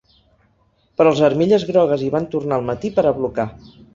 [1.01, 3.49] Però els armilles grogues hi van tornar al matí per a blocar.